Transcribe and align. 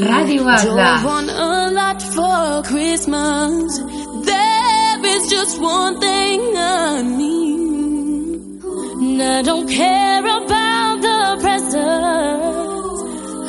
Ràdio 0.00 0.44
don't 0.64 1.04
want 1.04 1.30
a 1.30 1.70
lot 1.70 2.00
for 2.14 2.62
Christmas. 2.70 3.78
There 4.24 5.04
is 5.14 5.28
just 5.28 5.60
one 5.60 5.98
thing 6.00 6.40
I 6.56 7.02
need. 7.02 8.62
And 9.02 9.22
I 9.22 9.42
don't 9.42 9.68
care 9.68 10.24
about 10.24 10.96
the 11.02 11.36
presents 11.40 13.00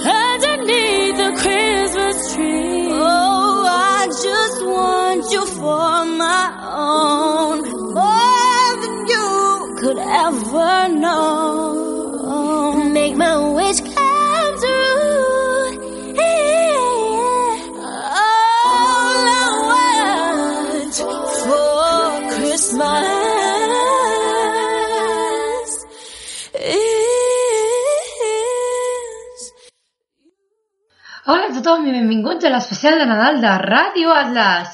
underneath 0.06 1.16
the 1.24 1.32
Christmas 1.42 2.18
tree. 2.34 2.88
Oh, 2.92 3.66
I 3.68 4.08
just 4.28 4.58
want 4.66 5.24
you 5.32 5.46
for 5.60 6.06
my 6.24 6.46
own, 6.90 7.58
more 7.94 8.72
than 8.82 8.96
you 9.14 9.76
could 9.80 10.00
ever 10.00 10.90
know. 11.04 11.51
Hola 31.30 31.52
a 31.52 31.54
tothom 31.54 31.84
i 31.86 31.92
benvinguts 31.94 32.48
a 32.48 32.50
l'especial 32.50 32.96
de 32.98 33.04
Nadal 33.06 33.36
de 33.44 33.50
Ràdio 33.62 34.10
Atlas. 34.10 34.72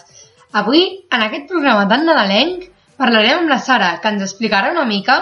Avui, 0.55 0.85
en 1.11 1.25
aquest 1.25 1.49
programa 1.49 1.83
tan 1.89 2.05
nadalenc, 2.07 2.61
parlarem 2.95 3.41
amb 3.41 3.51
la 3.51 3.57
Sara, 3.59 3.89
que 3.99 4.13
ens 4.13 4.23
explicarà 4.23 4.71
una 4.71 4.85
mica 4.87 5.17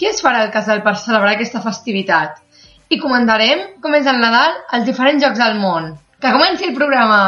què 0.00 0.08
es 0.08 0.24
farà 0.24 0.40
al 0.40 0.54
casal 0.54 0.80
per 0.86 0.96
celebrar 0.96 1.34
aquesta 1.34 1.60
festivitat. 1.60 2.40
I 2.88 2.96
comentarem 3.02 3.66
com 3.84 3.98
és 4.00 4.08
el 4.08 4.24
Nadal 4.24 4.56
als 4.72 4.88
diferents 4.88 5.20
llocs 5.20 5.44
del 5.44 5.60
món. 5.60 5.92
Que 6.16 6.32
comenci 6.32 6.70
el 6.70 6.76
programa! 6.80 7.20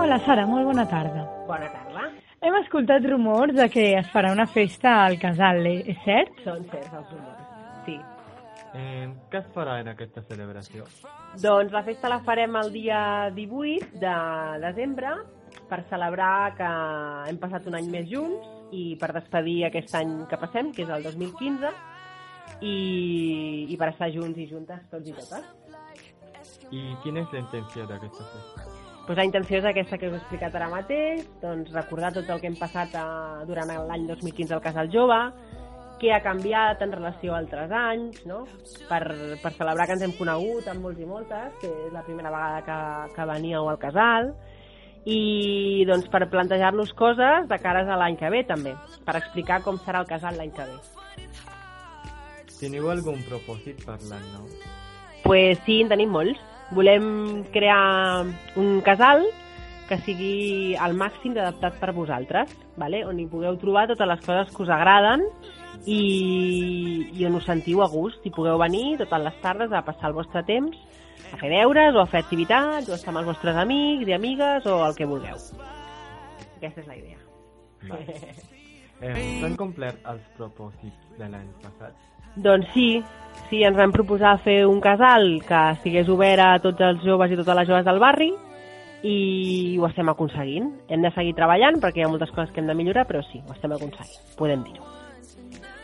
Hola 0.00 0.16
Sara, 0.24 0.46
molt 0.48 0.64
bona 0.64 0.86
tarda. 0.88 1.26
Bona 1.44 1.66
tarda. 1.68 2.06
Hem 2.40 2.54
escoltat 2.56 3.04
rumors 3.04 3.52
de 3.52 3.66
que 3.68 3.82
es 3.98 4.06
farà 4.08 4.30
una 4.32 4.46
festa 4.48 4.94
al 5.04 5.18
casal, 5.20 5.60
eh? 5.68 5.82
és 5.92 5.98
cert? 6.06 6.40
Són 6.40 6.64
certs 6.70 6.94
els 6.96 7.10
rumors. 7.12 7.50
Sí. 7.84 7.98
Eh, 8.80 9.10
què 9.28 9.42
es 9.42 9.52
farà 9.52 9.76
en 9.82 9.92
aquesta 9.92 10.24
celebració? 10.24 10.88
Doncs 11.44 11.76
la 11.76 11.84
festa 11.84 12.08
la 12.08 12.22
farem 12.24 12.56
el 12.62 12.72
dia 12.72 13.02
18 13.36 14.00
de 14.00 14.16
desembre 14.64 15.12
per 15.68 15.82
celebrar 15.92 16.32
que 16.56 16.72
hem 17.28 17.44
passat 17.44 17.68
un 17.68 17.76
any 17.76 17.92
més 17.92 18.08
junts 18.08 18.48
i 18.72 18.94
per 18.96 19.12
despedir 19.20 19.66
aquest 19.68 19.92
any 20.00 20.22
que 20.32 20.40
passem, 20.40 20.72
que 20.72 20.88
és 20.88 20.96
el 20.96 21.04
2015, 21.10 21.76
i, 22.64 22.76
i 23.68 23.76
per 23.76 23.92
estar 23.92 24.08
junts 24.16 24.40
i 24.40 24.48
juntes 24.48 24.80
tots 24.88 25.12
i 25.12 25.18
totes. 25.20 25.56
I 26.72 26.86
quina 27.04 27.26
és 27.26 27.34
la 27.36 27.44
intenció 27.44 27.84
d'aquesta 27.84 28.32
festa? 28.32 28.79
Pues 29.06 29.18
la 29.18 29.24
intenció 29.26 29.58
és 29.58 29.66
aquesta 29.66 29.98
que 29.98 30.08
us 30.08 30.14
he 30.14 30.20
explicat 30.20 30.54
ara 30.54 30.68
mateix, 30.70 31.24
doncs 31.42 31.72
recordar 31.74 32.12
tot 32.14 32.28
el 32.30 32.40
que 32.42 32.46
hem 32.50 32.58
passat 32.58 32.94
eh, 32.94 33.06
durant 33.48 33.72
l'any 33.88 34.06
2015 34.06 34.54
al 34.54 34.62
Casal 34.62 34.90
Jove, 34.92 35.18
què 36.00 36.12
ha 36.14 36.22
canviat 36.24 36.80
en 36.84 36.94
relació 36.94 37.34
a 37.34 37.40
altres 37.42 37.72
anys, 37.76 38.22
no? 38.28 38.44
per, 38.88 39.02
per 39.42 39.52
celebrar 39.56 39.86
que 39.88 39.98
ens 39.98 40.06
hem 40.06 40.14
conegut 40.16 40.68
amb 40.70 40.86
molts 40.86 41.02
i 41.02 41.08
moltes, 41.08 41.58
que 41.60 41.68
és 41.68 41.92
la 41.92 42.04
primera 42.06 42.32
vegada 42.32 42.62
que, 42.68 42.78
que 43.16 43.28
veníeu 43.32 43.68
al 43.68 43.80
casal, 43.82 44.32
i 45.04 45.84
doncs 45.88 46.08
per 46.12 46.26
plantejar-nos 46.32 46.92
coses 46.96 47.48
de 47.48 47.58
cares 47.60 47.88
a 47.88 47.98
l'any 48.00 48.16
que 48.20 48.32
ve 48.32 48.44
també, 48.48 48.74
per 49.04 49.16
explicar 49.20 49.62
com 49.64 49.80
serà 49.80 50.04
el 50.04 50.08
casal 50.08 50.36
l'any 50.40 50.52
que 50.56 50.68
ve. 50.68 50.78
Teniu 52.60 52.90
algun 52.92 53.20
propòsit 53.28 53.84
per 53.86 53.96
l'any 54.08 54.28
nou? 54.34 54.46
pues 55.24 55.58
sí, 55.66 55.80
en 55.82 55.88
tenim 55.92 56.10
molts. 56.10 56.40
Volem 56.70 57.44
crear 57.50 58.24
un 58.56 58.80
casal 58.86 59.24
que 59.90 59.98
sigui 60.06 60.76
al 60.78 60.94
màxim 60.94 61.34
d'adaptat 61.34 61.80
per 61.80 61.90
vosaltres, 61.96 62.52
vale? 62.78 63.02
on 63.08 63.18
hi 63.18 63.26
pugueu 63.26 63.56
trobar 63.58 63.88
totes 63.90 64.06
les 64.06 64.22
coses 64.22 64.52
que 64.54 64.62
us 64.62 64.70
agraden 64.70 65.24
i, 65.82 67.10
i 67.10 67.26
on 67.26 67.34
us 67.40 67.48
sentiu 67.48 67.82
a 67.82 67.88
gust 67.90 68.22
i 68.26 68.30
pugueu 68.30 68.60
venir 68.62 69.00
totes 69.00 69.24
les 69.24 69.40
tardes 69.42 69.74
a 69.74 69.82
passar 69.82 70.12
el 70.12 70.16
vostre 70.20 70.44
temps 70.46 70.78
a 71.32 71.40
fer 71.40 71.50
deures 71.50 71.98
o 71.98 72.04
a 72.04 72.06
fer 72.10 72.22
activitats 72.22 72.88
o 72.88 72.94
a 72.94 73.00
estar 73.00 73.10
amb 73.12 73.22
els 73.22 73.30
vostres 73.32 73.58
amics 73.58 74.06
i 74.06 74.14
amigues 74.14 74.66
o 74.70 74.78
el 74.86 74.94
que 74.98 75.10
vulgueu. 75.10 75.42
Aquesta 76.60 76.84
és 76.84 76.86
la 76.86 76.96
idea. 77.00 77.18
Eh, 79.00 79.26
S'han 79.42 79.58
complert 79.58 80.06
els 80.12 80.26
propòsits 80.38 81.18
de 81.18 81.30
l'any 81.32 81.50
passat? 81.64 81.98
Doncs 82.36 82.70
sí, 82.74 83.02
sí, 83.48 83.62
ens 83.66 83.76
vam 83.76 83.92
proposar 83.94 84.36
fer 84.44 84.62
un 84.68 84.80
casal 84.80 85.40
que 85.46 85.64
estigués 85.74 86.08
obert 86.12 86.44
a 86.44 86.52
tots 86.62 86.80
els 86.86 87.02
joves 87.04 87.32
i 87.32 87.40
totes 87.40 87.58
les 87.58 87.68
joves 87.68 87.88
del 87.88 88.00
barri 88.02 88.30
i 89.02 89.78
ho 89.80 89.88
estem 89.88 90.08
aconseguint. 90.12 90.70
Hem 90.88 91.02
de 91.02 91.10
seguir 91.16 91.34
treballant 91.34 91.80
perquè 91.82 92.02
hi 92.02 92.06
ha 92.06 92.12
moltes 92.12 92.32
coses 92.36 92.52
que 92.54 92.60
hem 92.62 92.70
de 92.70 92.76
millorar, 92.76 93.06
però 93.08 93.22
sí, 93.30 93.42
ho 93.46 93.56
estem 93.56 93.72
aconseguint, 93.76 94.34
podem 94.38 94.64
dir-ho. 94.68 94.86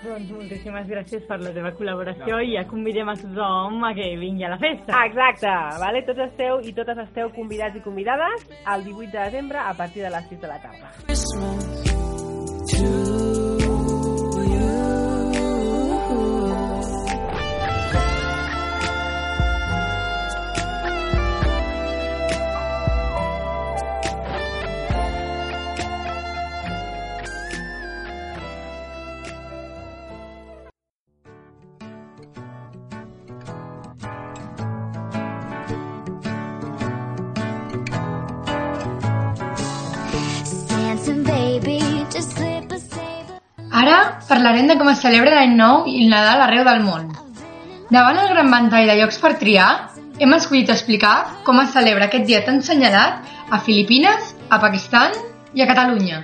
Doncs 0.06 0.28
moltíssimes 0.30 0.86
gràcies 0.86 1.24
per 1.26 1.40
la 1.40 1.50
teva 1.56 1.72
col·laboració 1.74 2.38
i 2.44 2.52
ja 2.54 2.66
convidem 2.68 3.08
a 3.10 3.16
tothom 3.18 3.82
a 3.88 3.94
que 3.96 4.12
vingui 4.20 4.44
a 4.46 4.52
la 4.52 4.60
festa. 4.60 4.92
Ah, 4.92 5.06
exacte, 5.08 5.50
vale? 5.82 6.04
tots 6.06 6.26
esteu 6.28 6.60
i 6.62 6.76
totes 6.76 7.00
esteu 7.08 7.32
convidats 7.34 7.80
i 7.80 7.82
convidades 7.82 8.46
el 8.76 8.86
18 8.92 9.10
de 9.10 9.18
desembre 9.18 9.64
a 9.64 9.74
partir 9.74 10.04
de 10.04 10.14
les 10.14 10.28
6 10.30 10.40
de 10.44 10.52
la 10.52 10.62
tarda. 10.62 10.92
Christmas 12.76 13.15
Ara 43.72 43.96
parlarem 44.28 44.66
de 44.68 44.76
com 44.78 44.88
es 44.90 45.00
celebra 45.04 45.34
l'any 45.38 45.54
nou 45.56 45.86
i 45.88 46.02
el 46.02 46.10
Nadal 46.12 46.42
arreu 46.46 46.64
del 46.68 46.82
món. 46.84 47.10
Davant 47.90 48.18
el 48.18 48.28
gran 48.32 48.50
ventall 48.50 48.88
de 48.90 48.96
llocs 48.98 49.18
per 49.22 49.36
triar, 49.40 49.90
hem 50.18 50.32
escollit 50.36 50.72
explicar 50.72 51.42
com 51.46 51.60
es 51.62 51.72
celebra 51.76 52.08
aquest 52.08 52.26
dia 52.28 52.42
tan 52.44 52.62
senyalat 52.64 53.20
a 53.52 53.60
Filipines, 53.60 54.34
a 54.50 54.58
Pakistan 54.62 55.14
i 55.54 55.62
a 55.62 55.68
Catalunya. 55.68 56.22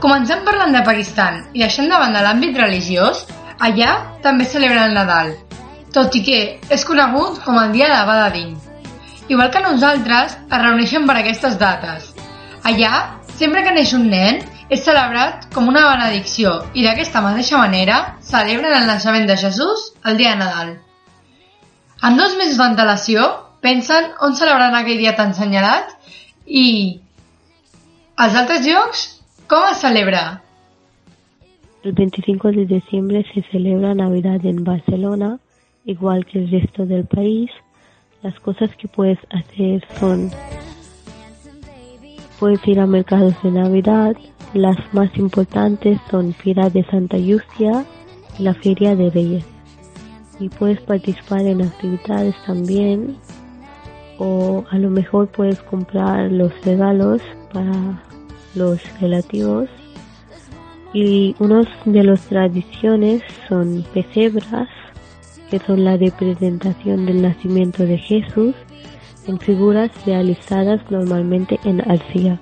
Comencem 0.00 0.44
parlant 0.44 0.76
de 0.76 0.84
Pakistan 0.86 1.40
i 1.52 1.64
deixant 1.64 1.88
de 1.90 1.98
banda 1.98 2.22
l'àmbit 2.24 2.56
religiós, 2.60 3.24
allà 3.58 3.96
també 4.22 4.44
celebren 4.44 4.90
el 4.90 4.96
Nadal, 4.96 5.32
tot 5.92 6.14
i 6.16 6.22
que 6.22 6.40
és 6.68 6.84
conegut 6.84 7.40
com 7.44 7.58
el 7.60 7.72
dia 7.72 7.88
de 7.92 8.00
Badadin. 8.08 8.56
Igual 9.28 9.50
que 9.50 9.64
nosaltres, 9.64 10.36
es 10.36 10.62
reuneixen 10.62 11.08
per 11.08 11.16
aquestes 11.18 11.56
dates. 11.58 12.12
Allà, 12.62 13.15
sempre 13.38 13.62
que 13.64 13.72
neix 13.76 13.92
un 13.96 14.08
nen, 14.10 14.42
és 14.72 14.82
celebrat 14.82 15.46
com 15.54 15.68
una 15.70 15.84
benedicció 15.86 16.56
i 16.74 16.84
d'aquesta 16.86 17.22
mateixa 17.22 17.60
manera 17.60 17.98
celebren 18.24 18.74
el 18.74 18.88
naixement 18.90 19.26
de 19.28 19.36
Jesús 19.38 19.92
el 20.04 20.16
dia 20.18 20.34
de 20.34 20.40
Nadal. 20.42 20.72
En 22.02 22.16
dos 22.18 22.34
mesos 22.40 22.58
d'antelació 22.58 23.28
pensen 23.62 24.10
on 24.22 24.34
celebraran 24.38 24.74
aquell 24.78 24.98
dia 24.98 25.14
tan 25.18 25.34
senyalat 25.34 25.94
i 26.46 26.66
als 28.16 28.34
altres 28.34 28.66
llocs 28.66 29.06
com 29.46 29.62
es 29.70 29.78
celebra? 29.78 30.42
El 31.84 31.92
25 31.92 32.50
de 32.50 32.64
diciembre 32.66 33.24
se 33.32 33.42
celebra 33.52 33.94
Navidad 33.94 34.44
en 34.44 34.64
Barcelona 34.64 35.36
igual 35.84 36.26
que 36.26 36.40
el 36.40 36.50
resto 36.50 36.84
del 36.84 37.04
país. 37.06 37.50
Las 38.22 38.38
cosas 38.40 38.70
que 38.76 38.88
puedes 38.88 39.18
hacer 39.30 39.86
son, 40.00 40.30
puedes 42.38 42.66
ir 42.66 42.80
a 42.80 42.86
mercados 42.86 43.34
de 43.42 43.50
Navidad, 43.50 44.16
las 44.54 44.76
más 44.92 45.10
importantes 45.16 45.98
son 46.10 46.32
Fiera 46.32 46.70
de 46.70 46.84
Santa 46.84 47.18
Lucia 47.18 47.84
y 48.38 48.42
la 48.42 48.54
Feria 48.54 48.94
de 48.94 49.10
Reyes. 49.10 49.44
Y 50.38 50.48
puedes 50.48 50.80
participar 50.80 51.40
en 51.42 51.62
actividades 51.62 52.34
también 52.46 53.16
o 54.18 54.64
a 54.70 54.78
lo 54.78 54.90
mejor 54.90 55.28
puedes 55.28 55.60
comprar 55.62 56.30
los 56.30 56.52
regalos 56.64 57.20
para 57.52 58.02
los 58.54 58.80
relativos. 59.00 59.68
Y 60.92 61.34
unos 61.38 61.66
de 61.84 62.04
las 62.04 62.20
tradiciones 62.22 63.22
son 63.48 63.84
pesebras 63.92 64.68
que 65.50 65.58
son 65.60 65.84
la 65.84 65.96
representación 65.96 67.06
del 67.06 67.22
nacimiento 67.22 67.84
de 67.84 67.98
Jesús 67.98 68.54
en 69.26 69.38
figuras 69.38 69.90
realizadas 70.04 70.80
normalmente 70.90 71.58
en 71.64 71.80
arcilla, 71.90 72.40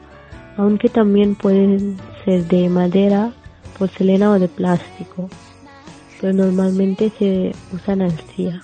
aunque 0.56 0.88
también 0.88 1.34
pueden 1.34 1.96
ser 2.24 2.46
de 2.46 2.68
madera, 2.68 3.32
porcelana 3.78 4.32
o 4.32 4.38
de 4.38 4.48
plástico, 4.48 5.28
pero 6.20 6.32
normalmente 6.32 7.10
se 7.18 7.52
usan 7.72 8.02
arcilla. 8.02 8.60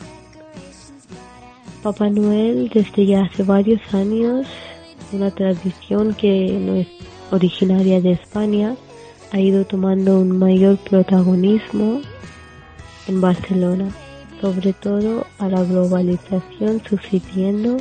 Papá 1.83 2.11
Noel 2.11 2.71
desde 2.73 3.07
ya 3.07 3.23
hace 3.23 3.43
varios 3.43 3.81
años, 3.95 4.47
una 5.13 5.31
tradición 5.31 6.15
que 6.15 6.59
no 6.61 6.75
es 6.75 6.89
originaria 7.31 8.01
de 8.01 8.13
España, 8.13 8.77
ha 9.33 9.41
ido 9.41 9.65
tomando 9.65 10.21
un 10.21 10.39
mayor 10.39 10.77
protagonismo 10.79 12.03
en 13.07 13.21
Barcelona, 13.21 13.89
sobre 14.41 14.73
todo 14.73 15.27
a 15.39 15.49
la 15.49 15.63
globalización 15.63 16.83
sucediendo 16.89 17.77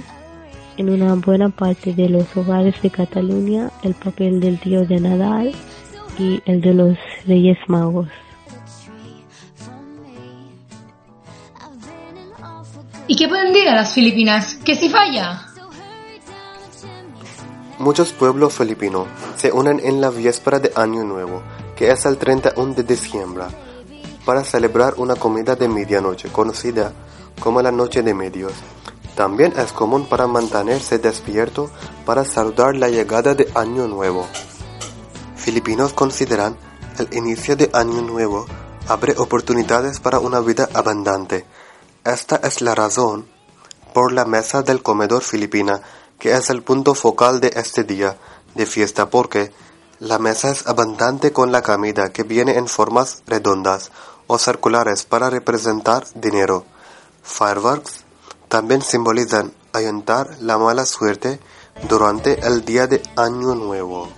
en 0.80 0.90
una 0.90 1.14
buena 1.16 1.50
parte 1.50 1.94
de 1.94 2.08
los 2.08 2.26
hogares 2.38 2.82
de 2.82 2.90
Cataluña 2.90 3.70
el 3.84 3.94
papel 3.96 4.40
del 4.40 4.58
tío 4.62 4.86
de 4.86 5.02
Nadal 5.02 5.54
y 6.18 6.42
el 6.46 6.62
de 6.62 6.74
los 6.74 6.98
Reyes 7.28 7.58
Magos. 7.68 8.08
¿Y 13.08 13.16
qué 13.18 13.28
pueden 13.28 13.52
dir 13.52 13.68
a 13.68 13.76
las 13.76 13.94
Filipinas? 13.94 14.56
¿Que 14.64 14.76
si 14.76 14.88
falla? 14.88 15.46
Muchos 17.80 18.14
pueblos 18.14 18.54
filipinos 18.54 19.08
se 19.36 19.52
unen 19.52 19.82
en 19.84 20.00
la 20.00 20.10
víspera 20.10 20.60
de 20.60 20.72
Año 20.76 21.04
Nuevo, 21.04 21.42
que 21.76 21.92
es 21.92 22.06
el 22.06 22.18
31 22.18 22.74
de 22.74 22.84
diciembre, 22.84 23.46
para 24.26 24.46
celebrar 24.46 24.94
una 24.98 25.16
comida 25.16 25.56
de 25.56 25.68
medianoche 25.68 26.30
conocida 26.30 26.94
como 27.40 27.62
la 27.62 27.72
Noche 27.72 28.02
de 28.02 28.14
Medios. 28.14 28.54
También 29.20 29.54
es 29.58 29.74
común 29.74 30.06
para 30.06 30.28
mantenerse 30.28 30.98
despierto 30.98 31.70
para 32.06 32.24
saludar 32.24 32.78
la 32.78 32.88
llegada 32.88 33.36
de 33.36 33.52
Año 33.54 33.86
Nuevo. 33.86 34.26
Filipinos 35.36 35.92
consideran 35.92 36.56
el 37.00 37.14
inicio 37.14 37.58
de 37.58 37.70
Año 37.74 38.02
Nuevo 38.02 38.46
abre 38.88 39.16
oportunidades 39.18 40.00
para 40.00 40.20
una 40.20 40.40
vida 40.40 40.70
abundante. 40.74 41.46
Esta 42.06 42.38
es 42.38 42.62
la 42.62 42.76
razón 42.76 43.28
por 43.94 44.14
la 44.14 44.24
mesa 44.24 44.62
del 44.62 44.82
comedor 44.82 45.22
filipina, 45.22 45.82
que 46.18 46.32
es 46.32 46.50
el 46.50 46.64
punto 46.64 46.96
focal 46.96 47.42
de 47.42 47.52
este 47.58 47.84
día 47.84 48.18
de 48.56 48.66
fiesta 48.66 49.10
porque 49.10 49.52
la 50.00 50.18
mesa 50.18 50.50
es 50.50 50.66
abundante 50.66 51.34
con 51.34 51.52
la 51.52 51.62
comida 51.62 52.14
que 52.14 52.24
viene 52.24 52.58
en 52.58 52.70
formas 52.70 53.22
redondas 53.28 53.92
o 54.28 54.38
circulares 54.38 55.04
para 55.04 55.30
representar 55.30 56.06
dinero. 56.16 56.64
Fireworks 57.22 58.06
también 58.50 58.82
simbolizan 58.82 59.54
ayuntar 59.74 60.38
la 60.42 60.58
mala 60.58 60.86
suerte 60.86 61.40
durante 61.88 62.46
el 62.46 62.66
día 62.66 62.88
de 62.88 63.02
Año 63.16 63.54
Nuevo. 63.56 64.10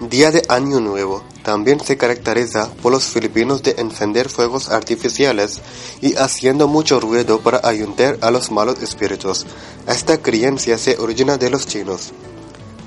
Día 0.00 0.30
de 0.30 0.42
Año 0.48 0.80
Nuevo 0.80 1.22
también 1.44 1.80
se 1.80 1.98
caracteriza 1.98 2.70
por 2.82 2.92
los 2.92 3.04
filipinos 3.04 3.62
de 3.62 3.74
encender 3.78 4.30
fuegos 4.30 4.70
artificiales 4.70 5.60
y 6.00 6.14
haciendo 6.16 6.68
mucho 6.68 7.00
ruido 7.00 7.40
para 7.40 7.60
ayuntar 7.62 8.16
a 8.22 8.30
los 8.30 8.50
malos 8.50 8.82
espíritus. 8.82 9.44
Esta 9.86 10.18
creencia 10.18 10.78
se 10.78 10.96
origina 10.98 11.36
de 11.36 11.50
los 11.50 11.66
chinos. 11.66 12.12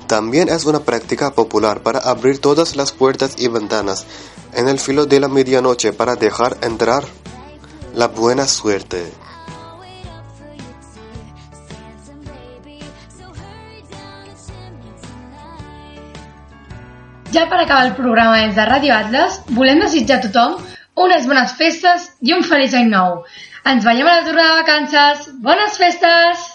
También 0.08 0.48
es 0.48 0.64
una 0.64 0.80
práctica 0.80 1.32
popular 1.32 1.82
para 1.82 2.00
abrir 2.00 2.40
todas 2.40 2.74
las 2.76 2.92
puertas 2.92 3.34
y 3.38 3.48
ventanas 3.48 4.06
en 4.54 4.68
el 4.68 4.80
filo 4.80 5.06
de 5.06 5.20
la 5.20 5.28
medianoche 5.28 5.92
para 5.92 6.16
dejar 6.16 6.58
entrar 6.62 7.04
la 7.94 8.08
buena 8.08 8.46
suerte. 8.46 9.12
Ja 17.32 17.46
per 17.48 17.60
acabar 17.60 17.86
el 17.86 17.94
programa 17.96 18.42
des 18.44 18.54
de 18.54 18.64
Ràdio 18.68 18.92
Atlas, 18.92 19.40
volem 19.56 19.80
desitjar 19.80 20.18
a 20.18 20.24
tothom 20.26 20.58
unes 21.00 21.24
bones 21.26 21.54
festes 21.56 22.10
i 22.20 22.34
un 22.36 22.44
feliç 22.44 22.76
any 22.76 22.90
nou. 22.92 23.22
Ens 23.64 23.86
veiem 23.88 24.08
a 24.08 24.18
la 24.18 24.26
tornada 24.26 24.56
de 24.56 24.60
vacances. 24.60 25.30
Bones 25.40 25.78
festes! 25.80 26.51